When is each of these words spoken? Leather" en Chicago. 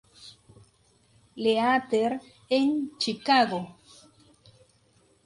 Leather" 1.43 2.19
en 2.49 2.89
Chicago. 2.97 3.61